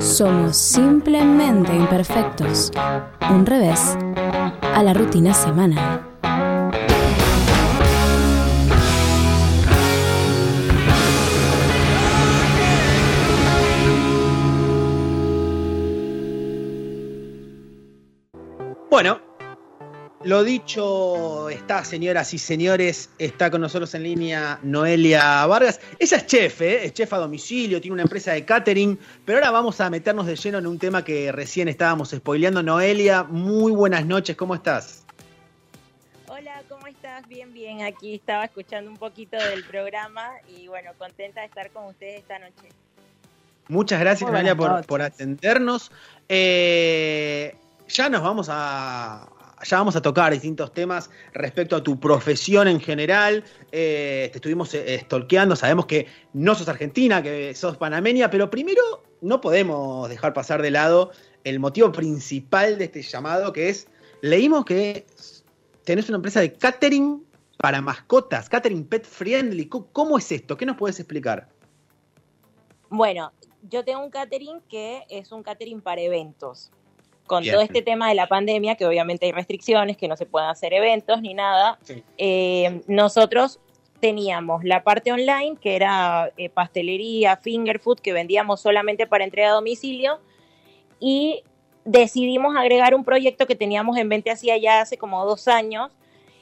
[0.00, 2.72] Somos simplemente imperfectos.
[3.30, 3.98] Un revés
[4.62, 6.06] a la rutina semanal.
[18.90, 19.29] Bueno,
[20.22, 25.80] lo dicho está, señoras y señores, está con nosotros en línea Noelia Vargas.
[25.98, 26.84] Ella es chef, ¿eh?
[26.84, 30.36] es chef a domicilio, tiene una empresa de catering, pero ahora vamos a meternos de
[30.36, 32.62] lleno en un tema que recién estábamos spoileando.
[32.62, 35.06] Noelia, muy buenas noches, ¿cómo estás?
[36.28, 37.26] Hola, ¿cómo estás?
[37.26, 41.86] Bien, bien, aquí estaba escuchando un poquito del programa y bueno, contenta de estar con
[41.86, 42.68] ustedes esta noche.
[43.68, 45.90] Muchas gracias, Noelia, por, por, atendernos.
[46.28, 47.54] Eh,
[47.88, 49.26] ya nos vamos a,
[49.62, 53.44] ya vamos a tocar distintos temas respecto a tu profesión en general.
[53.72, 58.82] Eh, te estuvimos estolqueando, sabemos que no sos argentina, que sos panameña, pero primero
[59.20, 61.10] no podemos dejar pasar de lado
[61.44, 63.88] el motivo principal de este llamado, que es,
[64.22, 65.06] leímos que
[65.84, 67.24] tenés una empresa de catering
[67.56, 69.66] para mascotas, catering pet friendly.
[69.66, 70.56] ¿Cómo es esto?
[70.56, 71.48] ¿Qué nos puedes explicar?
[72.88, 76.72] Bueno, yo tengo un catering que es un catering para eventos
[77.30, 80.48] con todo este tema de la pandemia, que obviamente hay restricciones, que no se pueden
[80.48, 81.78] hacer eventos ni nada,
[82.18, 83.60] eh, nosotros
[84.00, 89.50] teníamos la parte online, que era eh, pastelería, finger food, que vendíamos solamente para entrega
[89.50, 90.18] a domicilio,
[90.98, 91.44] y
[91.84, 95.92] decidimos agregar un proyecto que teníamos en mente hacía ya hace como dos años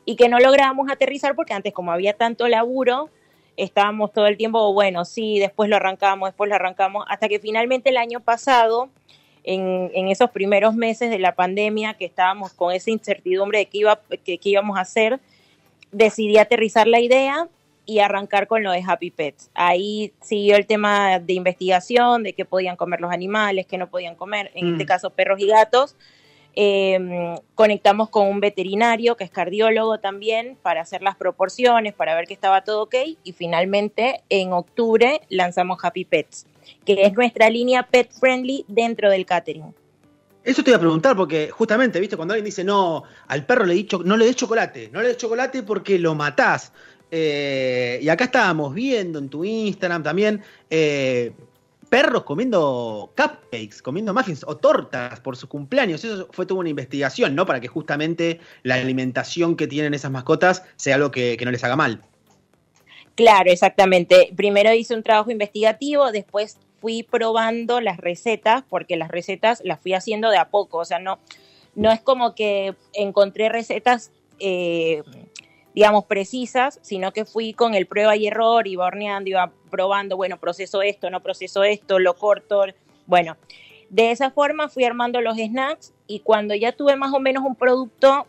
[0.07, 3.11] y que no lográbamos aterrizar porque antes como había tanto laburo,
[3.59, 7.91] estábamos todo el tiempo, bueno, sí, después lo arrancamos, después lo arrancamos, hasta que finalmente
[7.91, 8.89] el año pasado
[9.49, 14.01] en, esos primeros meses de la pandemia que estábamos con esa incertidumbre de qué, iba,
[14.25, 15.21] que, íbamos a hacer,
[15.91, 17.49] decidí aterrizar la idea
[17.87, 19.51] y arrancar con lo de Happy Pets.
[19.55, 24.17] Ahí siguió el tema de investigación, de qué podían comer los animales, qué no podían
[24.17, 24.87] comer, en este mm.
[24.87, 25.97] caso perros y gatos.
[26.55, 32.27] Em, conectamos con un veterinario que es cardiólogo también para hacer las proporciones, para ver
[32.27, 36.47] que estaba todo ok y finalmente en octubre lanzamos Happy Pets
[36.85, 39.75] que es nuestra línea pet friendly dentro del catering.
[40.45, 42.17] Eso te iba a preguntar, porque justamente, ¿viste?
[42.17, 45.17] Cuando alguien dice, no, al perro le dicho, no le des chocolate, no le des
[45.19, 46.73] chocolate porque lo matás.
[47.11, 51.33] Eh, y acá estábamos viendo en tu Instagram también eh,
[51.89, 56.05] perros comiendo cupcakes, comiendo muffins o tortas por su cumpleaños.
[56.05, 57.47] Eso fue toda una investigación, ¿no?
[57.47, 61.77] Para que justamente la alimentación que tienen esas mascotas sea algo que no les haga
[61.77, 62.03] mal.
[63.19, 64.33] Claro, exactamente.
[64.37, 69.93] Primero hice un trabajo investigativo, después fui probando las recetas, porque las recetas las fui
[69.93, 71.19] haciendo de a poco, o sea, no,
[71.75, 75.03] no es como que encontré recetas, eh,
[75.79, 80.37] digamos, precisas, sino que fui con el prueba y error, iba horneando, iba probando, bueno,
[80.37, 82.65] proceso esto, no proceso esto, lo corto,
[83.07, 83.37] bueno.
[83.89, 87.55] De esa forma fui armando los snacks y cuando ya tuve más o menos un
[87.55, 88.27] producto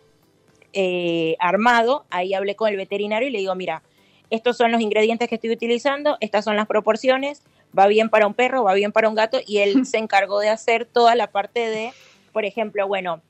[0.74, 3.82] eh, armado, ahí hablé con el veterinario y le digo, mira,
[4.30, 7.42] estos son los ingredientes que estoy utilizando, estas son las proporciones,
[7.76, 10.50] va bien para un perro, va bien para un gato, y él se encargó de
[10.50, 11.94] hacer toda la parte de,
[12.32, 13.24] por ejemplo, bueno,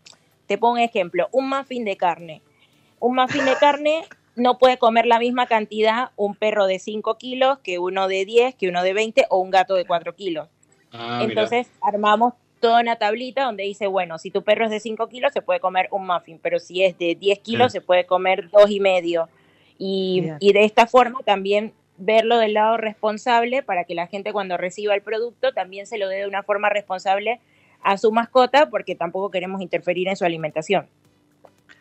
[0.45, 2.41] te pongo un ejemplo, un muffin de carne.
[2.99, 4.03] Un muffin de carne
[4.35, 8.55] no puede comer la misma cantidad un perro de 5 kilos que uno de 10,
[8.55, 10.47] que uno de 20 o un gato de 4 kilos.
[10.91, 15.07] Ah, Entonces armamos toda una tablita donde dice, bueno, si tu perro es de 5
[15.07, 18.49] kilos se puede comer un muffin, pero si es de 10 kilos se puede comer
[18.49, 19.29] dos y medio.
[19.77, 24.93] Y, de esta forma también verlo del lado responsable para que la gente cuando reciba
[24.93, 27.39] el producto también se lo dé de una forma responsable
[27.81, 30.87] a su mascota porque tampoco queremos interferir en su alimentación.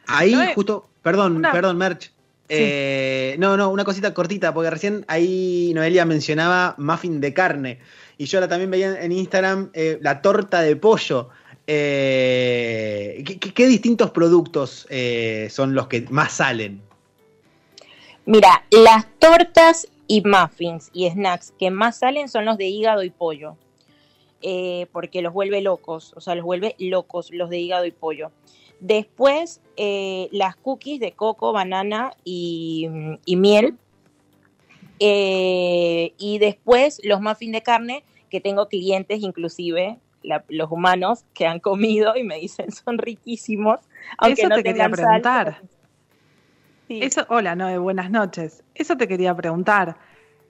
[0.08, 2.12] Ahí justo, perdón, perdón, Merch.
[2.50, 7.78] Eh, no, no, una cosita cortita, porque recién ahí Noelia mencionaba muffin de carne.
[8.16, 11.28] Y yo ahora también veía en Instagram eh, la torta de pollo.
[11.66, 13.22] Eh,
[13.54, 14.86] ¿qué, distintos productos
[15.50, 16.80] son los que más salen?
[18.24, 23.08] Mira, las tortas y muffins y snacks que más salen son los de hígado y
[23.08, 23.56] pollo,
[24.42, 28.32] eh, porque los vuelve locos, o sea, los vuelve locos los de hígado y pollo.
[28.80, 32.88] Después, eh, las cookies de coco, banana y,
[33.26, 33.76] miel.
[35.00, 39.98] Eh, y después los muffins de carne, que tengo clientes, inclusive
[40.48, 43.80] los humanos, que han comido y me dicen son riquísimos.
[44.18, 45.62] Aunque Eso no te quería preguntar.
[46.88, 48.64] Eso, hola, Noé, buenas noches.
[48.74, 49.96] Eso te quería preguntar.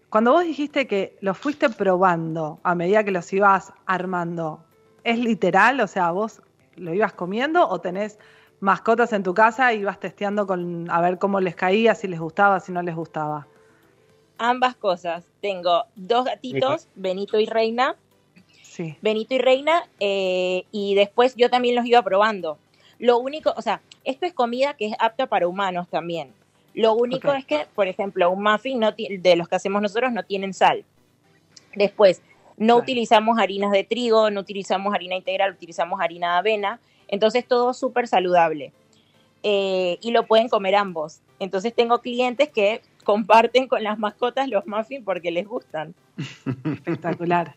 [0.09, 4.65] Cuando vos dijiste que lo fuiste probando a medida que los ibas armando,
[5.05, 5.81] ¿es literal?
[5.81, 6.41] O sea, vos
[6.79, 8.19] lo ibas comiendo o tenés
[8.61, 12.21] mascotas en tu casa y ibas testeando con a ver cómo les caía, si les
[12.21, 13.47] gustaba, si no les gustaba.
[14.39, 15.25] Ambas cosas.
[15.41, 17.97] Tengo dos gatitos, Benito y Reina.
[19.03, 22.59] Benito y Reina, eh, y después yo también los iba probando.
[23.01, 26.33] Lo único, o sea, esto es comida que es apta para humanos también.
[26.75, 30.23] Lo único es que, por ejemplo, un muffin no de los que hacemos nosotros no
[30.23, 30.85] tienen sal.
[31.75, 32.23] Después,
[32.59, 36.81] no utilizamos harinas de trigo, no utilizamos harina integral, utilizamos harina de avena.
[37.07, 38.73] Entonces, todo súper saludable.
[39.43, 41.21] Eh, y lo pueden comer ambos.
[41.39, 45.95] Entonces, tengo clientes que comparten con las mascotas los muffins porque les gustan.
[46.65, 47.55] Espectacular.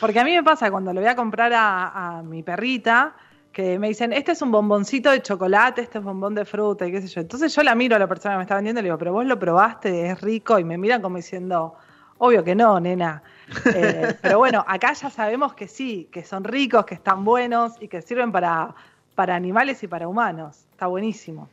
[0.00, 3.14] Porque a mí me pasa cuando le voy a comprar a, mi perrita,
[3.52, 6.92] que me dicen, este es un bomboncito de chocolate, este es bombón de fruta y
[6.92, 7.20] qué sé yo.
[7.20, 9.12] Entonces yo la miro a la persona que me está vendiendo y le digo, pero
[9.12, 11.74] vos lo probaste, es rico, y me miran como diciendo,
[12.18, 13.22] obvio que no, nena.
[13.74, 17.88] Eh, pero bueno, acá ya sabemos que sí, que son ricos, que están buenos y
[17.88, 18.74] que sirven para,
[19.14, 20.66] para animales y para humanos.
[20.72, 21.48] Está buenísimo.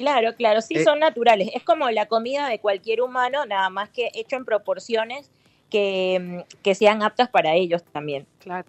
[0.00, 1.50] Claro, claro, sí eh, son naturales.
[1.54, 5.30] Es como la comida de cualquier humano, nada más que hecho en proporciones
[5.68, 8.26] que, sean aptas para ellos también.
[8.38, 8.66] Claro.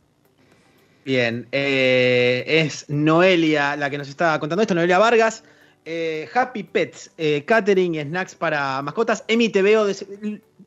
[1.06, 5.46] Bien, eh, es Noelia la que nos está contando esto, Noelia Vargas.
[5.86, 7.12] Eh, Happy Pets,
[7.46, 9.24] catering y snacks para mascotas.
[9.30, 9.88] Emi, te veo.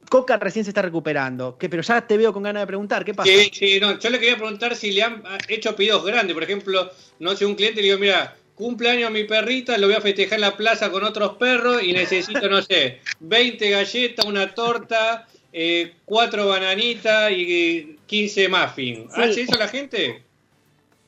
[0.09, 1.69] Coca recién se está recuperando, ¿Qué?
[1.69, 3.31] pero ya te veo con ganas de preguntar, ¿qué pasa?
[3.31, 6.35] Sí, sí, no, yo le quería preguntar si le han hecho pedidos grandes.
[6.35, 10.01] Por ejemplo, no sé, un cliente le digo, mira, cumpleaños mi perrita, lo voy a
[10.01, 15.27] festejar en la plaza con otros perros y necesito, no sé, 20 galletas, una torta,
[15.53, 19.15] eh, cuatro bananitas y 15 muffins.
[19.15, 20.23] ¿Hace eso la gente?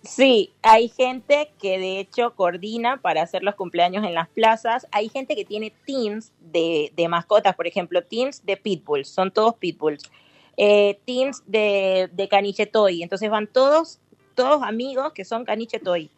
[0.02, 4.86] Sí, hay gente que de hecho coordina para hacer los cumpleaños en las plazas.
[4.92, 10.10] Hay gente que tiene teams de, mascotas, por ejemplo, teams de pitbulls, son todos pitbulls.
[10.56, 13.98] Eh, teams de, de caniche toy, entonces van todos,
[14.34, 16.10] todos amigos que son caniche toy.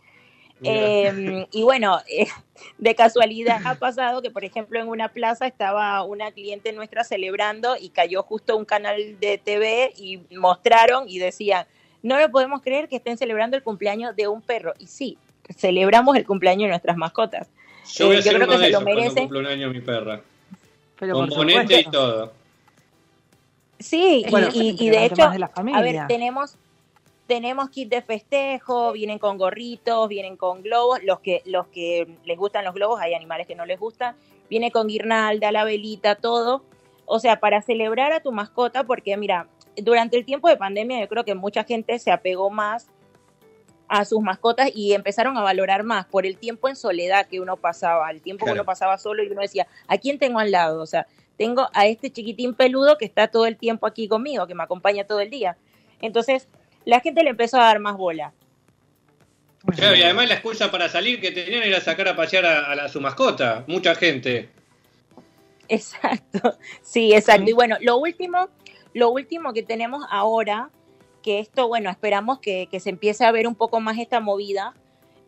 [0.63, 2.27] Em, y bueno, eh,
[2.79, 7.77] de casualidad ha pasado que, por ejemplo, en una plaza estaba una cliente nuestra celebrando
[7.77, 11.67] y cayó justo un canal de TV y mostraron y decían,
[12.03, 14.75] no lo podemos creer que estén celebrando el cumpleaños de un perro.
[14.79, 15.19] Y sí,
[15.57, 17.49] celebramos el cumpleaños de nuestras mascotas.
[17.95, 19.29] Yo, eh, creo que se lo merece.
[19.29, 20.21] mi perra.
[20.99, 22.33] Componente y todo.
[23.79, 24.25] Sí,
[24.55, 26.57] y, y, de hecho, a ver, tenemos
[27.29, 32.39] tenemos kit de festejo, vienen con gorritos, vienen con globos, los que, los que les
[32.39, 34.17] gustan los globos, hay animales que no les gustan,
[34.49, 36.63] viene con guirnalda, la velita, todo.
[37.05, 39.47] O sea, para celebrar a tu mascota, porque mira,
[39.83, 42.89] durante el tiempo de pandemia yo creo que mucha gente se apegó más
[43.89, 47.57] a sus mascotas y empezaron a valorar más por el tiempo en soledad que uno
[47.57, 50.83] pasaba, el tiempo que uno pasaba solo y uno decía, ¿a quién tengo al lado?
[50.83, 54.55] O sea, tengo a este chiquitín peludo que está todo el tiempo aquí conmigo, que
[54.55, 55.57] me acompaña todo el día.
[56.01, 56.49] Entonces,
[56.85, 58.33] la gente le empezó a dar más bola.
[59.75, 63.01] Claro, y además la excusa para salir que tenían era sacar a pasear a, su
[63.01, 64.49] mascota, mucha gente.
[65.69, 67.51] Exacto, sí, exacto.
[67.51, 68.49] Y bueno, lo último,
[68.95, 70.71] lo último que tenemos ahora,
[71.23, 74.75] que esto, bueno, esperamos que, se empiece a ver un poco más esta movida.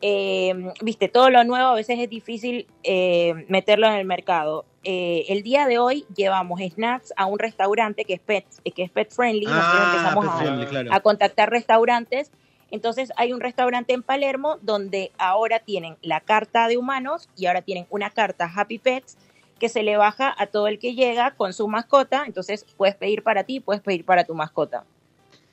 [0.02, 4.64] Eh, viste, todo lo nuevo a veces es difícil eh, meterlo en el mercado.
[4.82, 8.90] Eh, el día de hoy llevamos snacks a un restaurante que es pet, que es
[8.90, 9.44] pet friendly.
[9.44, 12.30] Nosotros ah, empezamos a, contactar restaurantes.
[12.70, 17.62] Entonces hay un restaurante en Palermo donde ahora tienen la carta de humanos y ahora
[17.62, 19.18] tienen una carta Happy Pets
[19.60, 22.24] que se le baja a todo el que llega con su mascota.
[22.26, 24.84] Entonces puedes pedir para ti, puedes pedir para tu mascota.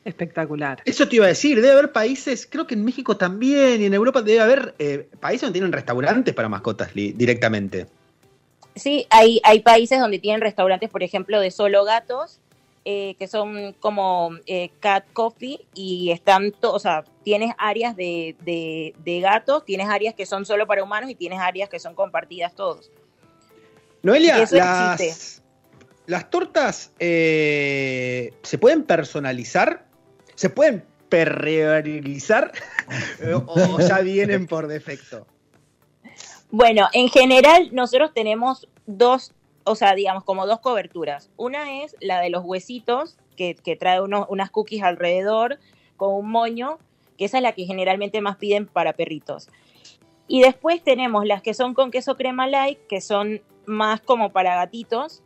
[0.03, 0.81] Espectacular.
[0.85, 3.93] Eso te iba a decir, debe haber países, creo que en México también y en
[3.93, 7.87] Europa debe haber eh, países donde tienen restaurantes para mascotas directamente.
[8.75, 12.39] Sí, hay, hay países donde tienen restaurantes, por ejemplo, de solo gatos,
[12.85, 19.19] eh, que son como eh, cat coffee y están, o sea, tienes áreas de, de,
[19.19, 22.89] gatos, tienes áreas que son solo para humanos y tienes áreas que son compartidas todos.
[24.03, 25.41] Noelia, las,
[26.05, 29.85] las, tortas eh, se pueden personalizar,
[30.35, 32.51] se pueden perrealizar
[33.47, 35.25] o ya vienen por defecto.
[36.49, 39.33] Bueno, en general nosotros tenemos dos,
[39.65, 41.29] o sea, digamos como dos coberturas.
[41.35, 45.59] Una es la de los huesitos, que, trae unas cookies alrededor
[45.95, 46.79] con un moño,
[47.17, 49.49] que esa es la que generalmente más piden para perritos.
[50.27, 54.55] Y después tenemos las que son con queso crema light, que son más como para
[54.55, 55.23] gatitos.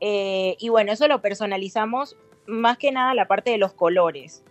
[0.00, 4.44] Eh, y bueno, eso lo personalizamos más que nada la parte de los colores.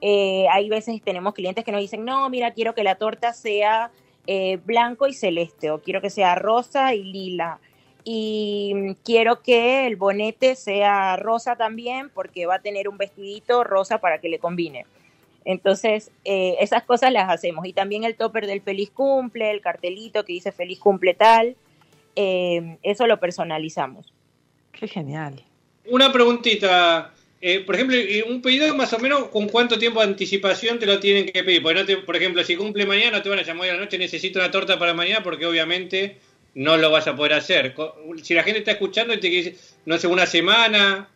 [0.00, 3.90] Eh, hay veces tenemos clientes que nos dicen, no, mira, quiero que la torta sea
[4.26, 7.58] eh, blanco y celeste, o quiero que sea rosa y lila.
[8.02, 13.98] Y quiero que el bonete sea rosa también, porque va a tener un vestidito rosa
[13.98, 14.86] para que le combine.
[15.44, 17.66] Entonces, eh, esas cosas las hacemos.
[17.66, 21.56] Y también el topper del feliz cumple, el cartelito que dice feliz cumple tal,
[22.16, 24.12] eh, eso lo personalizamos.
[24.72, 25.42] Qué genial.
[25.86, 27.14] Una preguntita.
[27.40, 27.96] eh, por ejemplo,
[28.28, 31.62] un pedido más o menos con cuánto tiempo de anticipación te lo tienen que pedir.
[31.62, 33.80] Porque no te, por ejemplo, si cumple mañana, no te van a llamar a la
[33.80, 36.18] noche, necesito una torta para mañana, porque obviamente
[36.54, 37.74] no lo vas a poder hacer.
[38.22, 39.56] Si la gente está escuchando y te dice,
[39.86, 41.08] no sé, una semana.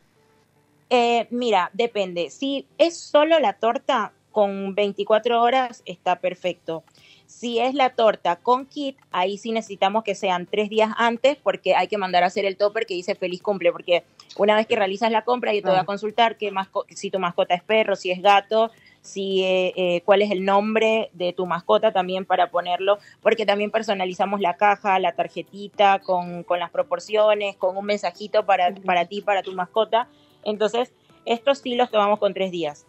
[0.96, 2.30] Eh, mira, depende.
[2.30, 6.84] Si es solo la torta, con 24 horas está perfecto.
[7.26, 11.74] Si es la torta con kit, ahí sí necesitamos que sean tres días antes porque
[11.74, 14.04] hay que mandar a hacer el topper que dice feliz cumple, porque
[14.36, 16.52] una vez que realizas la compra yo te voy a consultar qué
[16.90, 18.70] si tu mascota es perro, si es gato,
[19.02, 23.72] si eh, eh, cuál es el nombre de tu mascota también para ponerlo, porque también
[23.72, 29.42] personalizamos la caja, la tarjetita con, las proporciones, con un mensajito para, para ti, para
[29.42, 30.08] tu mascota.
[30.44, 30.92] Entonces,
[31.24, 32.86] estos sí los tomamos con tres días.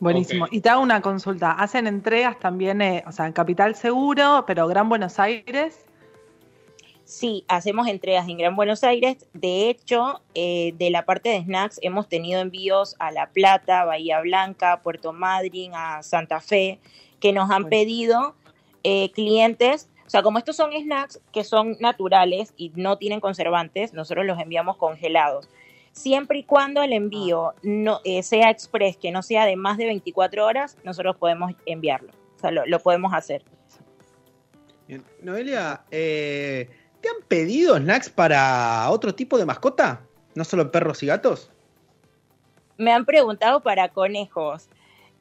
[0.00, 0.46] Buenísimo.
[0.50, 1.52] Y te hago una consulta.
[1.52, 5.84] ¿Hacen entregas también, eh, o sea, en Capital Seguro, pero Gran Buenos Aires?
[7.04, 9.26] Sí, hacemos entregas en Gran Buenos Aires.
[9.32, 14.20] De hecho, eh, de la parte de snacks hemos tenido envíos a La Plata, Bahía
[14.20, 16.78] Blanca, Puerto Madryn, a Santa Fe,
[17.18, 18.36] que nos han pedido
[18.84, 19.88] eh, clientes.
[20.06, 24.38] O sea, como estos son snacks que son naturales y no tienen conservantes, nosotros los
[24.38, 25.48] enviamos congelados
[25.98, 29.86] siempre y cuando el envío no eh, sea express, que no sea de más de
[29.86, 32.12] 24 horas, nosotros podemos enviarlo.
[32.36, 33.42] O sea, lo, podemos hacer.
[35.20, 40.00] Noelia, eh, ¿te han pedido snacks para otro tipo de mascota?
[40.34, 41.50] ¿No solo perros y gatos?
[42.76, 44.68] Me han preguntado para conejos.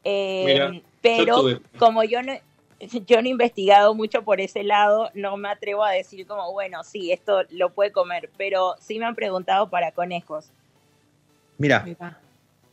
[0.03, 1.43] Eh, pero
[1.79, 2.33] como yo no,
[3.07, 6.83] yo no he investigado mucho por ese lado, no me atrevo a decir como, bueno,
[6.83, 10.51] sí, esto lo puede comer, pero sí me han preguntado para conejos.
[11.57, 11.85] Mira.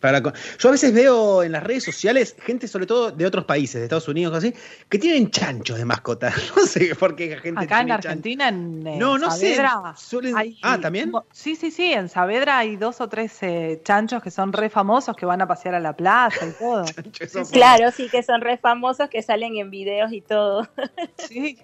[0.05, 3.77] Para, yo a veces veo en las redes sociales gente, sobre todo de otros países,
[3.77, 4.53] de Estados Unidos, así,
[4.91, 6.31] que tienen chanchos de mascota.
[6.55, 10.19] No sé por qué gente Acá en Argentina, en eh, no, no Saavedra, sé.
[10.61, 11.11] ah, también.
[11.33, 11.91] Sí, sí, sí.
[11.91, 15.49] En Saavedra hay dos o tres eh, chanchos que son re famosos que van a
[15.49, 16.85] pasear a la plaza y todo.
[17.53, 20.69] claro, sí, que son re famosos que salen en videos y todo.
[21.17, 21.57] sí.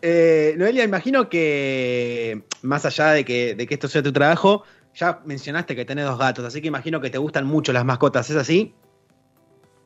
[0.00, 4.62] Eh, Noelia, imagino que más allá de que, de que esto sea tu trabajo,
[4.94, 8.28] ya mencionaste que tenés dos gatos, así que imagino que te gustan mucho las mascotas,
[8.30, 8.74] ¿es así?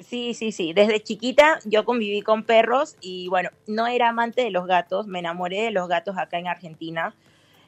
[0.00, 0.72] Sí, sí, sí.
[0.72, 5.20] Desde chiquita yo conviví con perros y bueno, no era amante de los gatos, me
[5.20, 7.14] enamoré de los gatos acá en Argentina.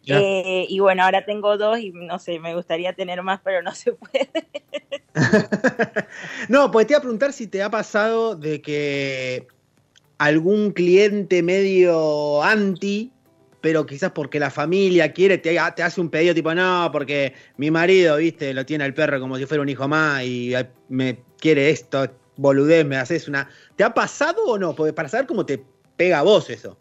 [0.08, 3.74] Eh, y bueno, ahora tengo dos y no sé, me gustaría tener más, pero no
[3.74, 4.30] se puede.
[6.48, 9.48] no, pues te iba a preguntar si te ha pasado de que
[10.18, 13.12] algún cliente medio anti
[13.66, 18.18] pero quizás porque la familia quiere, te, hace un pedido tipo, no, porque mi marido,
[18.18, 20.54] viste, lo tiene el perro como si fuera un hijo más y
[20.88, 23.50] me quiere esto, boludez, me haces una...
[23.74, 24.72] ¿Te ha pasado o no?
[24.76, 25.64] Porque para saber cómo te
[25.96, 26.76] pega a vos eso.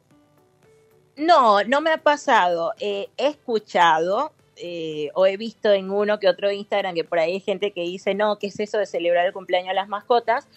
[1.16, 2.74] No, no me ha pasado.
[2.80, 7.32] Eh, he escuchado eh, o he visto en uno que otro Instagram que por ahí
[7.32, 10.48] hay gente que dice, no, ¿qué es eso de celebrar el cumpleaños a las mascotas?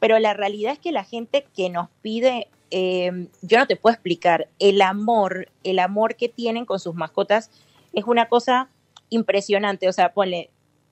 [0.00, 3.94] Pero la realidad es que la gente que nos pide Em, yo no te puedo
[3.94, 7.50] explicar, el amor, el amor que tienen con sus mascotas
[7.92, 8.68] es una cosa
[9.10, 9.88] impresionante.
[9.88, 10.50] O sea, ponle,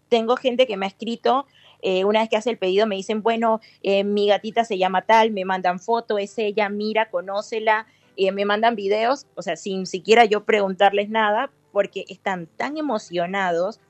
[0.08, 1.46] tengo gente que me ha escrito,
[1.82, 5.02] eh, una vez que hace el pedido me dicen, bueno, eh, mi gatita se llama
[5.02, 9.86] tal, me mandan foto, es ella, mira, conócela, eh, me mandan videos, o sea, sin
[9.86, 13.80] siquiera yo preguntarles nada, porque están tan emocionados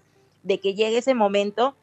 [0.43, 1.77] de que llegue ese momento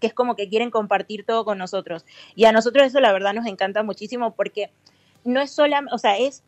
[0.00, 2.04] que es como que quieren compartir todo con nosotros.
[2.34, 4.70] Y a nosotros eso la verdad nos encanta muchísimo porque
[5.26, 6.42] no es solamente, o sea, es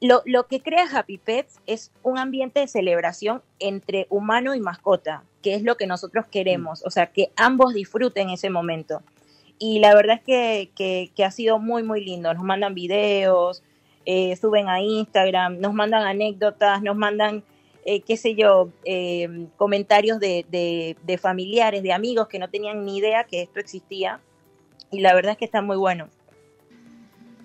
[0.00, 5.24] lo, lo, que crea Happy Pets es un ambiente de celebración entre humano y mascota,
[5.42, 9.02] que es lo que nosotros queremos, o sea, que ambos disfruten ese momento.
[9.58, 12.34] Y la verdad es que, ha sido muy, muy lindo.
[12.34, 13.62] Nos mandan videos,
[14.04, 17.42] eh, suben a Instagram, nos mandan anécdotas, nos mandan,
[17.86, 22.84] eh, qué sé yo, eh, comentarios de, de, de familiares, de amigos que no tenían
[22.84, 24.20] ni idea que esto existía.
[24.90, 26.08] Y la verdad es que está muy bueno.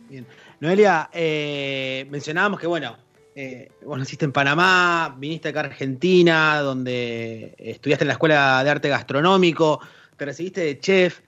[0.10, 0.26] Bien.
[0.60, 2.98] Noelia, eh, mencionábamos que, bueno,
[3.34, 8.70] eh, vos naciste en Panamá, viniste acá a Argentina, donde estudiaste en la Escuela de
[8.70, 9.80] Arte Gastronómico,
[10.18, 11.22] te recibiste de chef.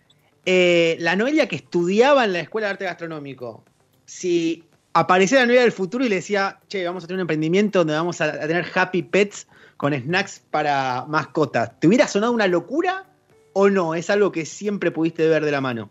[0.46, 3.64] Eh, la Noelia que estudiaba en la Escuela de Arte Gastronómico,
[4.06, 7.80] si apareciera la Noelia del futuro y le decía, che, vamos a tener un emprendimiento
[7.80, 9.48] donde vamos a, a tener happy pets
[9.78, 13.06] con snacks para mascotas, ¿te hubiera sonado una locura
[13.54, 13.96] o no?
[13.96, 15.90] ¿Es algo que siempre pudiste ver de la mano?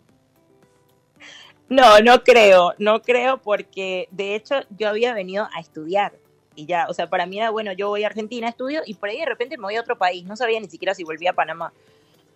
[1.71, 6.11] No, no creo, no creo porque de hecho yo había venido a estudiar
[6.53, 9.07] y ya, o sea, para mí era bueno, yo voy a Argentina, estudio y por
[9.07, 11.33] ahí de repente me voy a otro país, no sabía ni siquiera si volvía a
[11.33, 11.71] Panamá.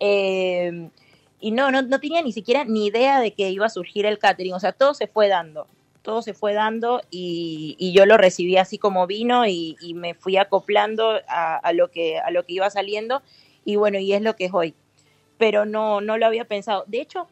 [0.00, 0.88] Eh,
[1.38, 4.18] y no, no, no tenía ni siquiera ni idea de que iba a surgir el
[4.18, 5.66] catering, o sea, todo se fue dando,
[6.00, 11.20] todo se fue dando y, yo lo recibí así como vino y, me fui acoplando
[11.28, 13.20] a, lo que, a lo que iba saliendo
[13.66, 14.74] y bueno, y es lo que es hoy.
[15.36, 16.84] pero no, no lo había pensado.
[16.86, 17.28] De hecho,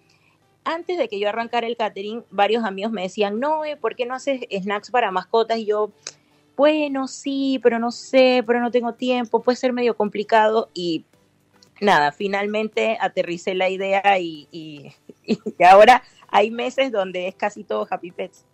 [0.64, 4.06] antes de que yo arrancara el catering, varios amigos me decían, no, eh, ¿por qué
[4.06, 5.58] no haces snacks para mascotas?
[5.58, 5.92] Y yo,
[6.56, 10.70] bueno, sí, pero no sé, pero no tengo tiempo, puede ser medio complicado.
[10.74, 11.04] Y
[11.80, 14.92] nada, finalmente aterricé la idea y, y,
[15.64, 18.44] ahora hay meses donde es casi todo Happy Pets.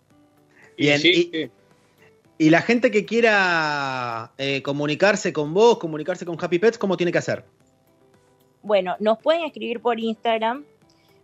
[0.77, 6.97] Bien, y, la gente que quiera eh, comunicarse con vos, comunicarse con Happy Pets, ¿cómo
[6.97, 7.45] tiene que hacer?
[8.63, 10.65] Bueno, nos pueden escribir por Instagram.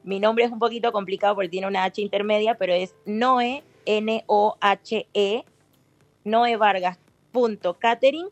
[0.07, 5.43] Mi nombre es un poquito complicado porque tiene una H intermedia, pero es Noe, N-O-H-E,
[6.23, 8.29] noevargas.catering.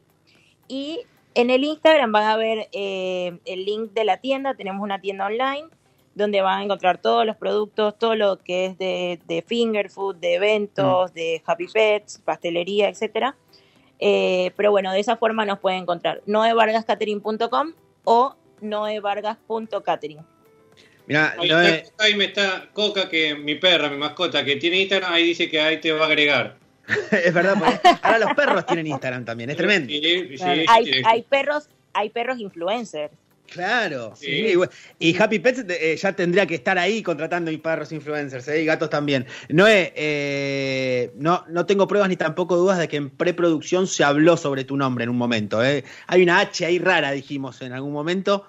[0.69, 1.01] Y
[1.33, 4.53] en el Instagram van a ver eh, el link de la tienda.
[4.53, 5.65] Tenemos una tienda online
[6.13, 10.15] donde van a encontrar todos los productos, todo lo que es de, de finger food,
[10.15, 11.13] de eventos, mm.
[11.13, 13.35] de happy pets, pastelería, etcétera.
[13.99, 17.73] Eh, pero bueno, de esa forma nos pueden encontrar noevargascatering.com
[18.05, 20.34] o noevargas.catering.
[21.07, 21.35] Mira,
[21.99, 25.59] ahí, me está Coca, que mi perra, mi mascota, que tiene Instagram, ahí dice que
[25.59, 26.57] ahí te va a agregar.
[27.11, 27.55] es verdad,
[28.01, 29.91] ahora los perros tienen Instagram también, es tremendo.
[29.91, 33.11] hay, perros, hay perros influencers.
[33.47, 34.13] Claro,
[34.99, 38.63] y Happy Pets eh, ya tendría que estar ahí contratando y perros influencers, ¿eh?
[38.63, 39.25] y gatos también.
[39.49, 44.35] No, eh, no, no tengo pruebas ni tampoco dudas de que en preproducción se habló
[44.35, 45.63] sobre tu nombre en un momento.
[45.63, 45.83] ¿eh?
[46.07, 48.47] Hay una H ahí rara, dijimos en algún momento.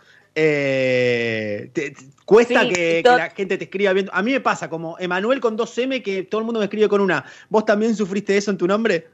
[2.26, 4.10] Cuesta que, la gente te escriba bien.
[4.12, 6.88] A mí me pasa como Emanuel con dos M que todo el mundo me escribe
[6.88, 7.24] con una.
[7.48, 9.08] ¿Vos también sufriste eso en tu nombre?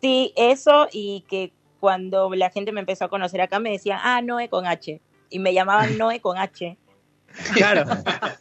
[0.00, 4.22] Sí, eso y que cuando la gente me empezó a conocer acá me decían, ah,
[4.22, 5.00] Noé con H.
[5.28, 6.78] Y me llamaban Noé con H.
[7.54, 7.84] Claro.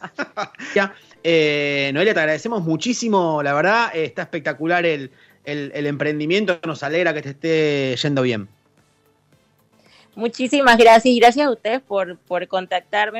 [0.76, 5.12] ya, eh, Noelia, te agradecemos muchísimo, la verdad, está espectacular el,
[5.44, 8.48] emprendimiento, nos alegra que te esté yendo bien.
[10.16, 13.20] Muchísimas gracias y gracias a ustedes por, por contactarme.